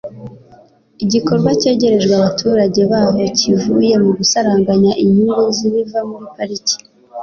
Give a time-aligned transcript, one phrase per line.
[1.03, 6.75] igikorwa kegerejwe abaturage baho kivuye mu gusaranganya inyungu z'ibiva muri pariki